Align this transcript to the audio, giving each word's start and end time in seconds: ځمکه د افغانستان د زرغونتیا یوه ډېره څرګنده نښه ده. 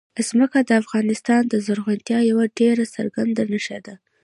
ځمکه 0.27 0.59
د 0.63 0.71
افغانستان 0.81 1.41
د 1.47 1.53
زرغونتیا 1.65 2.19
یوه 2.31 2.45
ډېره 2.59 2.83
څرګنده 2.95 3.43
نښه 3.51 3.79
ده. 3.85 3.95